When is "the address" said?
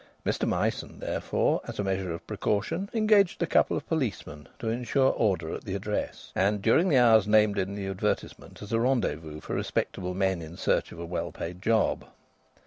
5.63-6.31